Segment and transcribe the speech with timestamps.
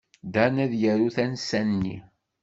[0.33, 1.97] Dan ad yaru tansa-nni.